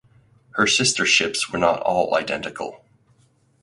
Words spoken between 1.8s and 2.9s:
all identical.